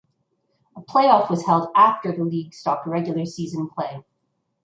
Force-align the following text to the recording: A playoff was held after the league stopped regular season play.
A 0.75 0.81
playoff 0.81 1.29
was 1.29 1.45
held 1.45 1.69
after 1.75 2.11
the 2.11 2.23
league 2.25 2.55
stopped 2.55 2.87
regular 2.87 3.23
season 3.23 3.69
play. 3.69 4.03